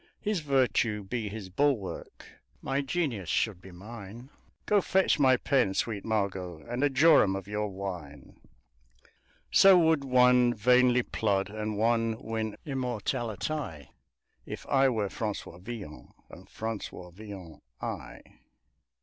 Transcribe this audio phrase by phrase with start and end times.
[0.19, 2.25] His virtue be his bulwark
[2.59, 4.31] my genius should be mine!
[4.65, 8.39] "Go, fetch my pen, sweet Margot, and a jorum of your wine!.......
[9.51, 13.91] So would one vainly plod, and one win immortality
[14.43, 18.21] If I were Francois Villon and Francois Villon I!